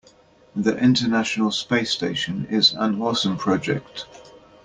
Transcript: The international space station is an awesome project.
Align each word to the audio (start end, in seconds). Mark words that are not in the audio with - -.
The 0.55 0.75
international 0.79 1.51
space 1.51 1.91
station 1.91 2.47
is 2.49 2.73
an 2.73 2.99
awesome 3.03 3.37
project. 3.37 4.07